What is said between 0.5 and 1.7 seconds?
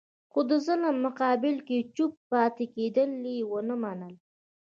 ظلم مقابل